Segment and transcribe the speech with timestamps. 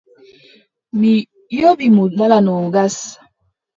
[0.99, 1.11] Mi
[1.59, 2.95] yoɓi mo dala noogas.